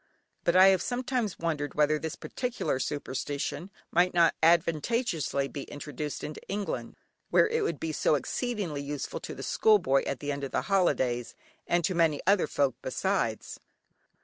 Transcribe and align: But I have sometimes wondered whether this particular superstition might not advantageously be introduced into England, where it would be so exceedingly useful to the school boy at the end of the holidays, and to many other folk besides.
But 0.43 0.55
I 0.55 0.69
have 0.69 0.81
sometimes 0.81 1.37
wondered 1.37 1.75
whether 1.75 1.99
this 1.99 2.15
particular 2.15 2.79
superstition 2.79 3.69
might 3.91 4.15
not 4.15 4.33
advantageously 4.41 5.47
be 5.47 5.61
introduced 5.65 6.23
into 6.23 6.41
England, 6.47 6.95
where 7.29 7.47
it 7.47 7.61
would 7.63 7.79
be 7.79 7.91
so 7.91 8.15
exceedingly 8.15 8.81
useful 8.81 9.19
to 9.19 9.35
the 9.35 9.43
school 9.43 9.77
boy 9.77 10.01
at 10.07 10.19
the 10.19 10.31
end 10.31 10.43
of 10.43 10.51
the 10.53 10.63
holidays, 10.63 11.35
and 11.67 11.83
to 11.83 11.93
many 11.93 12.19
other 12.25 12.47
folk 12.47 12.73
besides. 12.81 13.59